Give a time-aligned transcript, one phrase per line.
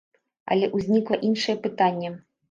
[0.53, 2.09] Але ўзнікла іншае пытанне.